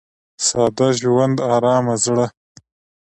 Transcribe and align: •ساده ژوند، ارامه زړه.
•ساده 0.47 0.87
ژوند، 0.99 1.37
ارامه 1.55 1.95
زړه. 2.03 2.25